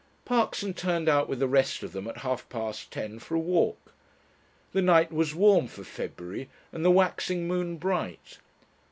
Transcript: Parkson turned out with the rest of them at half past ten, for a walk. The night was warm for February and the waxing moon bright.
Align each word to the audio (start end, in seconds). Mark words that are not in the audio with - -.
Parkson 0.25 0.73
turned 0.73 1.07
out 1.07 1.29
with 1.29 1.37
the 1.37 1.47
rest 1.47 1.83
of 1.83 1.91
them 1.91 2.07
at 2.07 2.17
half 2.25 2.49
past 2.49 2.89
ten, 2.89 3.19
for 3.19 3.35
a 3.35 3.39
walk. 3.39 3.93
The 4.73 4.81
night 4.81 5.11
was 5.13 5.35
warm 5.35 5.67
for 5.67 5.83
February 5.83 6.49
and 6.71 6.83
the 6.83 6.89
waxing 6.89 7.47
moon 7.47 7.77
bright. 7.77 8.39